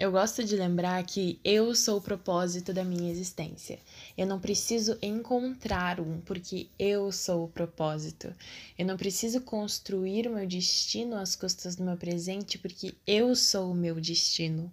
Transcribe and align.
Eu 0.00 0.12
gosto 0.12 0.44
de 0.44 0.54
lembrar 0.54 1.02
que 1.02 1.40
eu 1.42 1.74
sou 1.74 1.98
o 1.98 2.00
propósito 2.00 2.72
da 2.72 2.84
minha 2.84 3.10
existência. 3.10 3.80
Eu 4.16 4.28
não 4.28 4.38
preciso 4.38 4.96
encontrar 5.02 5.98
um, 5.98 6.20
porque 6.20 6.68
eu 6.78 7.10
sou 7.10 7.46
o 7.46 7.48
propósito. 7.48 8.32
Eu 8.78 8.86
não 8.86 8.96
preciso 8.96 9.40
construir 9.40 10.28
o 10.28 10.32
meu 10.32 10.46
destino 10.46 11.16
às 11.16 11.34
custas 11.34 11.74
do 11.74 11.82
meu 11.82 11.96
presente, 11.96 12.58
porque 12.58 12.94
eu 13.04 13.34
sou 13.34 13.72
o 13.72 13.74
meu 13.74 13.96
destino. 13.96 14.70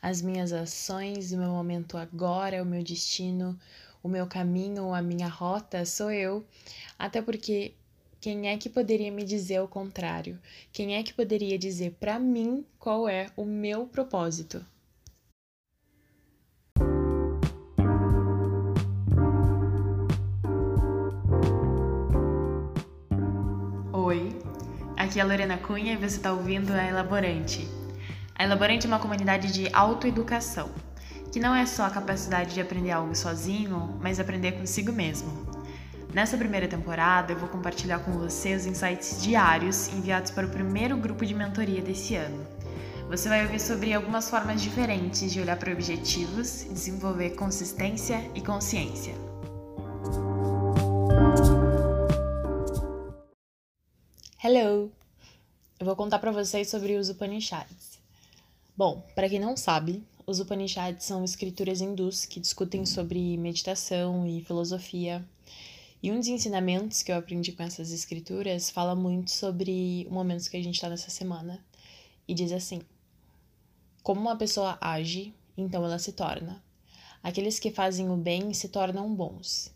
As 0.00 0.22
minhas 0.22 0.52
ações, 0.52 1.32
o 1.32 1.38
meu 1.38 1.50
momento 1.50 1.96
agora, 1.96 2.62
o 2.62 2.66
meu 2.66 2.84
destino, 2.84 3.58
o 4.00 4.08
meu 4.08 4.28
caminho, 4.28 4.94
a 4.94 5.02
minha 5.02 5.26
rota 5.26 5.84
sou 5.84 6.12
eu. 6.12 6.46
Até 6.96 7.20
porque 7.20 7.74
quem 8.20 8.48
é 8.48 8.56
que 8.56 8.68
poderia 8.68 9.12
me 9.12 9.24
dizer 9.24 9.60
o 9.60 9.68
contrário? 9.68 10.38
Quem 10.72 10.96
é 10.96 11.02
que 11.02 11.14
poderia 11.14 11.56
dizer 11.56 11.96
para 12.00 12.18
mim 12.18 12.64
qual 12.78 13.08
é 13.08 13.26
o 13.36 13.44
meu 13.44 13.86
propósito? 13.86 14.64
Oi, 23.92 24.36
aqui 24.96 25.20
é 25.20 25.22
a 25.22 25.26
Lorena 25.26 25.58
Cunha 25.58 25.92
e 25.92 25.96
você 25.96 26.16
está 26.16 26.32
ouvindo 26.32 26.72
a 26.72 26.88
Elaborante. 26.88 27.68
A 28.34 28.44
Elaborante 28.44 28.86
é 28.86 28.88
uma 28.88 28.98
comunidade 28.98 29.52
de 29.52 29.72
autoeducação, 29.72 30.70
que 31.32 31.38
não 31.38 31.54
é 31.54 31.66
só 31.66 31.84
a 31.84 31.90
capacidade 31.90 32.54
de 32.54 32.60
aprender 32.60 32.90
algo 32.90 33.14
sozinho, 33.14 33.96
mas 34.00 34.18
aprender 34.18 34.52
consigo 34.52 34.92
mesmo. 34.92 35.47
Nessa 36.12 36.38
primeira 36.38 36.66
temporada, 36.66 37.32
eu 37.32 37.38
vou 37.38 37.50
compartilhar 37.50 37.98
com 37.98 38.12
você 38.12 38.54
os 38.54 38.64
insights 38.64 39.22
diários 39.22 39.88
enviados 39.88 40.30
para 40.30 40.46
o 40.46 40.50
primeiro 40.50 40.96
grupo 40.96 41.24
de 41.24 41.34
mentoria 41.34 41.82
desse 41.82 42.14
ano. 42.14 42.46
Você 43.10 43.28
vai 43.28 43.42
ouvir 43.42 43.60
sobre 43.60 43.92
algumas 43.92 44.28
formas 44.28 44.60
diferentes 44.62 45.30
de 45.30 45.38
olhar 45.38 45.58
para 45.58 45.72
objetivos, 45.72 46.64
desenvolver 46.70 47.30
consistência 47.36 48.18
e 48.34 48.40
consciência. 48.40 49.14
Hello! 54.42 54.90
Eu 55.78 55.86
vou 55.86 55.94
contar 55.94 56.18
para 56.20 56.32
vocês 56.32 56.70
sobre 56.70 56.96
os 56.96 57.10
Upanishads. 57.10 57.98
Bom, 58.74 59.06
para 59.14 59.28
quem 59.28 59.38
não 59.38 59.58
sabe, 59.58 60.02
os 60.26 60.40
Upanishads 60.40 61.04
são 61.04 61.22
escrituras 61.22 61.82
hindus 61.82 62.24
que 62.24 62.40
discutem 62.40 62.86
sobre 62.86 63.36
meditação 63.36 64.26
e 64.26 64.42
filosofia 64.42 65.22
e 66.00 66.12
um 66.12 66.18
dos 66.18 66.28
ensinamentos 66.28 67.02
que 67.02 67.10
eu 67.10 67.16
aprendi 67.16 67.50
com 67.50 67.64
essas 67.64 67.90
escrituras 67.90 68.70
fala 68.70 68.94
muito 68.94 69.32
sobre 69.32 70.06
o 70.08 70.14
momento 70.14 70.48
que 70.48 70.56
a 70.56 70.62
gente 70.62 70.76
está 70.76 70.88
nessa 70.88 71.10
semana. 71.10 71.64
E 72.26 72.34
diz 72.34 72.52
assim: 72.52 72.82
Como 74.02 74.20
uma 74.20 74.36
pessoa 74.36 74.78
age, 74.80 75.34
então 75.56 75.84
ela 75.84 75.98
se 75.98 76.12
torna. 76.12 76.62
Aqueles 77.20 77.58
que 77.58 77.72
fazem 77.72 78.10
o 78.10 78.16
bem 78.16 78.54
se 78.54 78.68
tornam 78.68 79.12
bons. 79.12 79.74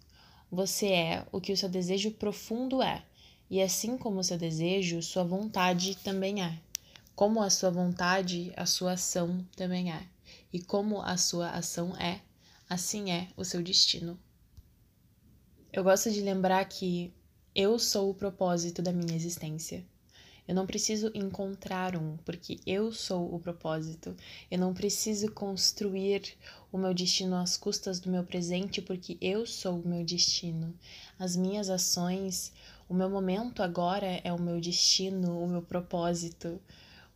Você 0.49 0.93
é 0.93 1.27
o 1.33 1.41
que 1.41 1.53
o 1.53 1.57
seu 1.57 1.69
desejo 1.69 2.13
profundo 2.13 2.81
é, 2.81 3.05
e 3.51 3.61
assim 3.61 3.99
como 3.99 4.21
o 4.21 4.25
seu 4.25 4.39
desejo, 4.39 5.03
sua 5.03 5.25
vontade 5.25 5.97
também 5.97 6.41
é. 6.41 6.57
Como 7.17 7.43
a 7.43 7.51
sua 7.51 7.71
vontade, 7.71 8.53
a 8.57 8.65
sua 8.65 8.93
ação 8.93 9.45
também 9.57 9.93
é. 9.93 10.07
E 10.53 10.61
como 10.61 11.03
a 11.03 11.17
sua 11.17 11.51
ação 11.51 11.97
é, 11.97 12.21
assim 12.71 13.11
é 13.11 13.29
o 13.37 13.45
seu 13.45 13.61
destino. 13.61 14.17
Eu 15.73 15.83
gosto 15.83 16.11
de 16.11 16.21
lembrar 16.21 16.63
que 16.67 17.11
eu 17.55 17.79
sou 17.79 18.11
o 18.11 18.15
propósito 18.15 18.83
da 18.83 18.93
minha 18.93 19.17
existência. 19.17 19.83
Eu 20.47 20.55
não 20.55 20.67
preciso 20.67 21.11
encontrar 21.15 21.97
um, 21.97 22.19
porque 22.27 22.61
eu 22.67 22.93
sou 22.93 23.35
o 23.35 23.41
propósito. 23.41 24.15
Eu 24.51 24.59
não 24.59 24.75
preciso 24.75 25.33
construir 25.33 26.37
o 26.71 26.77
meu 26.77 26.93
destino 26.93 27.37
às 27.37 27.57
custas 27.57 27.99
do 27.99 28.11
meu 28.11 28.23
presente, 28.23 28.83
porque 28.83 29.17
eu 29.19 29.47
sou 29.47 29.81
o 29.81 29.89
meu 29.89 30.05
destino. 30.05 30.75
As 31.19 31.35
minhas 31.37 31.71
ações, 31.71 32.53
o 32.87 32.93
meu 32.93 33.09
momento 33.09 33.63
agora 33.63 34.21
é 34.23 34.31
o 34.31 34.39
meu 34.39 34.61
destino, 34.61 35.43
o 35.43 35.49
meu 35.49 35.63
propósito, 35.63 36.61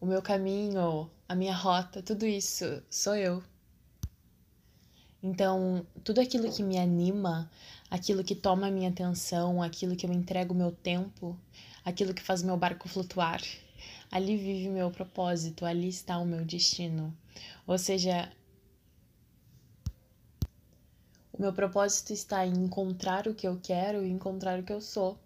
o 0.00 0.06
meu 0.06 0.22
caminho, 0.22 1.10
a 1.28 1.34
minha 1.34 1.54
rota, 1.54 2.02
tudo 2.02 2.24
isso 2.24 2.82
sou 2.88 3.14
eu. 3.16 3.42
Então, 5.26 5.84
tudo 6.04 6.20
aquilo 6.20 6.52
que 6.52 6.62
me 6.62 6.78
anima, 6.78 7.50
aquilo 7.90 8.22
que 8.22 8.34
toma 8.34 8.68
a 8.68 8.70
minha 8.70 8.90
atenção, 8.90 9.60
aquilo 9.60 9.96
que 9.96 10.06
eu 10.06 10.12
entrego 10.12 10.54
meu 10.54 10.70
tempo, 10.70 11.36
aquilo 11.84 12.14
que 12.14 12.22
faz 12.22 12.44
meu 12.44 12.56
barco 12.56 12.88
flutuar, 12.88 13.42
ali 14.08 14.36
vive 14.36 14.68
o 14.68 14.72
meu 14.72 14.88
propósito, 14.88 15.64
ali 15.66 15.88
está 15.88 16.16
o 16.18 16.24
meu 16.24 16.44
destino. 16.44 17.12
Ou 17.66 17.76
seja, 17.76 18.30
o 21.32 21.42
meu 21.42 21.52
propósito 21.52 22.12
está 22.12 22.46
em 22.46 22.52
encontrar 22.52 23.26
o 23.26 23.34
que 23.34 23.48
eu 23.48 23.58
quero 23.60 24.04
e 24.04 24.10
encontrar 24.10 24.60
o 24.60 24.62
que 24.62 24.72
eu 24.72 24.80
sou. 24.80 25.18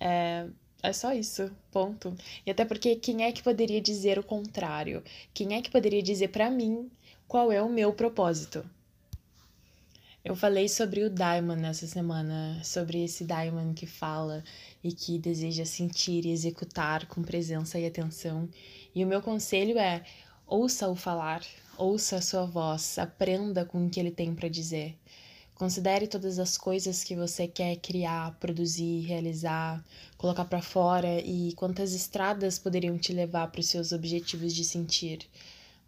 É, 0.00 0.48
é 0.82 0.92
só 0.92 1.12
isso, 1.12 1.54
ponto. 1.70 2.16
E 2.44 2.50
até 2.50 2.64
porque 2.64 2.96
quem 2.96 3.22
é 3.22 3.30
que 3.30 3.44
poderia 3.44 3.80
dizer 3.80 4.18
o 4.18 4.24
contrário? 4.24 5.04
Quem 5.32 5.54
é 5.54 5.62
que 5.62 5.70
poderia 5.70 6.02
dizer 6.02 6.28
para 6.28 6.50
mim 6.50 6.90
qual 7.28 7.52
é 7.52 7.62
o 7.62 7.68
meu 7.68 7.92
propósito? 7.92 8.68
Eu 10.24 10.34
falei 10.34 10.68
sobre 10.68 11.04
o 11.04 11.10
Daimon 11.10 11.54
nessa 11.54 11.86
semana, 11.86 12.60
sobre 12.64 13.04
esse 13.04 13.24
Daimon 13.24 13.72
que 13.72 13.86
fala 13.86 14.42
e 14.82 14.92
que 14.92 15.16
deseja 15.16 15.64
sentir 15.64 16.26
e 16.26 16.32
executar 16.32 17.06
com 17.06 17.22
presença 17.22 17.78
e 17.78 17.86
atenção. 17.86 18.48
E 18.92 19.04
o 19.04 19.06
meu 19.06 19.22
conselho 19.22 19.78
é: 19.78 20.02
ouça-o 20.44 20.96
falar, 20.96 21.42
ouça 21.76 22.16
a 22.16 22.20
sua 22.20 22.44
voz, 22.44 22.98
aprenda 22.98 23.64
com 23.64 23.86
o 23.86 23.88
que 23.88 24.00
ele 24.00 24.10
tem 24.10 24.34
para 24.34 24.48
dizer. 24.48 24.98
Considere 25.54 26.08
todas 26.08 26.38
as 26.40 26.58
coisas 26.58 27.04
que 27.04 27.14
você 27.14 27.46
quer 27.46 27.76
criar, 27.76 28.36
produzir, 28.38 29.06
realizar, 29.06 29.84
colocar 30.16 30.44
para 30.44 30.60
fora 30.60 31.20
e 31.20 31.52
quantas 31.54 31.94
estradas 31.94 32.58
poderiam 32.58 32.98
te 32.98 33.12
levar 33.12 33.50
para 33.50 33.60
os 33.60 33.68
seus 33.68 33.92
objetivos 33.92 34.52
de 34.52 34.64
sentir 34.64 35.28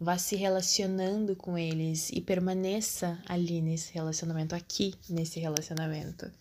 vá 0.01 0.17
se 0.17 0.35
relacionando 0.35 1.35
com 1.35 1.55
eles 1.55 2.09
e 2.09 2.19
permaneça 2.19 3.21
ali 3.27 3.61
nesse 3.61 3.93
relacionamento, 3.93 4.55
aqui 4.55 4.95
nesse 5.07 5.39
relacionamento. 5.39 6.31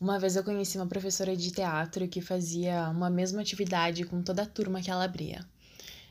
Uma 0.00 0.16
vez 0.16 0.36
eu 0.36 0.44
conheci 0.44 0.78
uma 0.78 0.86
professora 0.86 1.36
de 1.36 1.50
teatro 1.50 2.06
que 2.06 2.20
fazia 2.20 2.88
uma 2.90 3.10
mesma 3.10 3.40
atividade 3.40 4.04
com 4.04 4.22
toda 4.22 4.42
a 4.42 4.46
turma 4.46 4.80
que 4.80 4.88
ela 4.88 5.02
abria. 5.02 5.44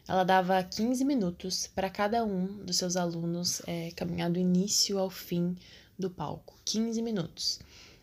Ela 0.06 0.26
dava 0.26 0.62
15 0.62 1.06
minutos 1.06 1.66
para 1.66 1.90
cada 1.90 2.26
um 2.26 2.66
dos 2.66 2.76
seus 2.76 2.98
alunos 2.98 3.62
é, 3.66 3.90
caminhar 3.92 4.30
do 4.30 4.40
início 4.40 5.00
ao 5.00 5.10
fim 5.10 5.56
do 5.98 6.10
palco. 6.10 6.60
15 6.66 7.02
minutos. 7.02 7.62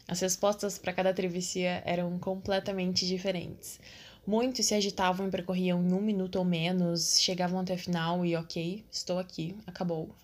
As 0.09 0.21
respostas 0.21 0.79
para 0.79 0.95
cada 0.95 1.13
travessia 1.13 1.83
eram 1.85 2.19
completamente 2.19 3.07
diferentes. 3.07 3.79
Muitos 4.27 4.67
se 4.67 4.75
agitavam 4.75 5.27
e 5.27 5.31
percorriam 5.31 5.83
em 5.83 5.93
um 5.93 6.01
minuto 6.01 6.37
ou 6.37 6.45
menos, 6.45 7.19
chegavam 7.21 7.61
até 7.61 7.75
o 7.75 7.79
final 7.79 8.25
e 8.25 8.37
ok, 8.37 8.85
estou 8.91 9.19
aqui, 9.19 9.57
acabou. 9.67 10.15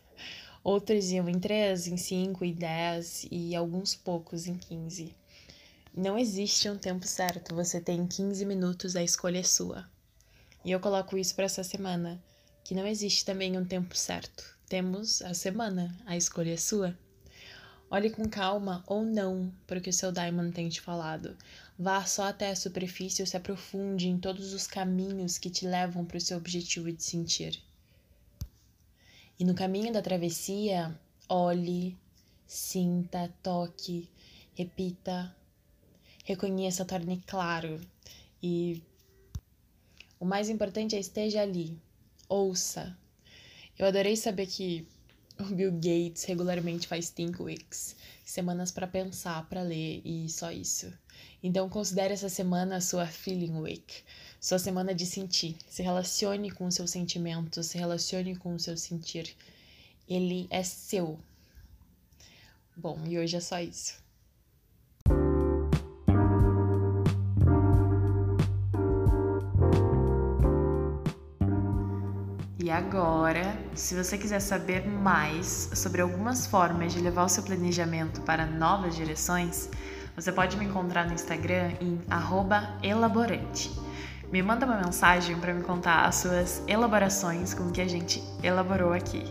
Outros 0.62 1.10
iam 1.10 1.28
em 1.28 1.38
três, 1.38 1.86
em 1.86 1.96
cinco 1.96 2.44
e 2.44 2.52
dez 2.52 3.26
e 3.30 3.54
alguns 3.54 3.94
poucos 3.94 4.46
em 4.46 4.56
quinze. 4.56 5.14
Não 5.96 6.18
existe 6.18 6.68
um 6.68 6.76
tempo 6.76 7.06
certo, 7.06 7.54
você 7.54 7.80
tem 7.80 8.06
15 8.06 8.44
minutos, 8.44 8.96
a 8.96 9.02
escolha 9.02 9.38
é 9.38 9.42
sua. 9.42 9.88
E 10.62 10.70
eu 10.70 10.78
coloco 10.78 11.16
isso 11.16 11.34
para 11.34 11.46
essa 11.46 11.64
semana, 11.64 12.22
que 12.62 12.74
não 12.74 12.86
existe 12.86 13.24
também 13.24 13.56
um 13.56 13.64
tempo 13.64 13.96
certo. 13.96 14.44
Temos 14.68 15.22
a 15.22 15.32
semana, 15.32 15.96
a 16.04 16.16
escolha 16.16 16.52
é 16.52 16.56
sua. 16.56 16.98
Olhe 17.88 18.10
com 18.10 18.28
calma 18.28 18.82
ou 18.86 19.04
não 19.04 19.52
para 19.64 19.78
o 19.78 19.80
que 19.80 19.91
o 19.91 19.92
seu 19.92 20.10
Diamond 20.10 20.52
tem 20.52 20.69
te 20.69 20.80
falado. 20.80 21.36
Vá 21.78 22.04
só 22.04 22.24
até 22.24 22.50
a 22.50 22.56
superfície 22.56 23.22
ou 23.22 23.26
se 23.26 23.36
aprofunde 23.36 24.08
em 24.08 24.19
todos 24.19 24.52
os 24.52 24.66
caminhos 24.66 25.38
que 25.38 25.48
te 25.48 25.64
levam 25.64 26.04
para 26.04 26.16
o 26.16 26.20
seu 26.20 26.36
objetivo 26.36 26.91
de 26.91 27.02
sentir. 27.02 27.62
E 29.38 29.44
no 29.44 29.54
caminho 29.54 29.92
da 29.92 30.03
travessia, 30.03 30.98
olhe, 31.28 31.97
sinta, 32.44 33.33
toque, 33.41 34.10
repita, 34.54 35.34
reconheça, 36.24 36.84
torne 36.84 37.22
claro. 37.24 37.80
E 38.42 38.83
o 40.18 40.24
mais 40.24 40.48
importante 40.48 40.97
é 40.97 40.98
esteja 40.98 41.41
ali, 41.42 41.78
ouça. 42.28 42.98
Eu 43.78 43.86
adorei 43.86 44.16
saber 44.16 44.47
que 44.47 44.88
o 45.38 45.44
Bill 45.44 45.72
Gates 45.72 46.24
regularmente 46.24 46.86
faz 46.86 47.10
think 47.10 47.42
weeks, 47.42 47.97
semanas 48.24 48.71
para 48.71 48.86
pensar, 48.86 49.47
para 49.48 49.62
ler 49.62 50.00
e 50.04 50.28
só 50.28 50.50
isso. 50.50 50.92
Então 51.42 51.68
considere 51.68 52.15
essa 52.15 52.28
semana 52.28 52.77
a 52.77 52.80
sua 52.80 53.06
feeling 53.06 53.59
week, 53.59 54.03
sua 54.41 54.59
semana 54.59 54.94
de 54.94 55.04
sentir. 55.04 55.56
Se 55.68 55.83
relacione 55.83 56.50
com 56.50 56.66
os 56.66 56.74
seus 56.74 56.91
sentimentos, 56.91 57.66
se 57.66 57.78
relacione 57.78 58.34
com 58.36 58.54
o 58.54 58.60
seu 58.60 58.77
sentir. 58.77 59.36
Ele 60.09 60.47
é 60.50 60.62
seu. 60.62 61.18
Bom, 62.77 62.98
e 63.06 63.18
hoje 63.18 63.36
é 63.36 63.41
só 63.41 63.60
isso. 63.60 64.05
E 72.66 72.71
agora, 72.72 73.57
se 73.77 73.95
você 73.95 74.18
quiser 74.18 74.41
saber 74.41 74.84
mais 74.89 75.71
sobre 75.72 76.03
algumas 76.03 76.48
formas 76.48 76.92
de 76.92 77.01
levar 77.01 77.22
o 77.22 77.28
seu 77.28 77.45
planejamento 77.45 78.21
para 78.22 78.45
novas 78.45 78.97
direções, 78.97 79.71
você 80.16 80.33
pode 80.33 80.57
me 80.57 80.65
encontrar 80.65 81.07
no 81.07 81.15
Instagram 81.15 81.74
em 81.80 82.01
elaborante. 82.83 83.71
Me 84.33 84.42
manda 84.42 84.66
uma 84.66 84.78
mensagem 84.78 85.39
para 85.39 85.54
me 85.54 85.63
contar 85.63 86.07
as 86.07 86.16
suas 86.16 86.60
elaborações 86.66 87.54
com 87.54 87.68
o 87.68 87.71
que 87.71 87.80
a 87.80 87.89
gente 87.89 88.21
elaborou 88.42 88.92
aqui. 88.92 89.22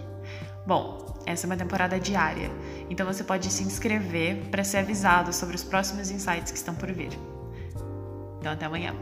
Bom, 0.66 1.20
essa 1.26 1.46
é 1.46 1.48
uma 1.50 1.58
temporada 1.58 2.00
diária, 2.00 2.50
então 2.90 3.06
você 3.06 3.22
pode 3.22 3.52
se 3.52 3.64
inscrever 3.64 4.46
para 4.50 4.64
ser 4.64 4.78
avisado 4.78 5.34
sobre 5.34 5.58
os 5.58 5.64
próximos 5.66 6.10
insights 6.10 6.54
que 6.54 6.58
estão 6.58 6.74
por 6.74 6.90
vir. 6.90 7.12
Então, 8.40 8.54
até 8.54 8.66
amanhã. 8.66 8.96